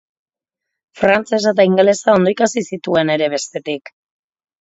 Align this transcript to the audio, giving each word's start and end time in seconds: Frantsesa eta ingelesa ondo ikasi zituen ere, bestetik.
Frantsesa 1.01 1.51
eta 1.55 1.65
ingelesa 1.69 2.15
ondo 2.21 2.33
ikasi 2.35 2.65
zituen 2.77 3.13
ere, 3.17 3.29
bestetik. 3.35 3.93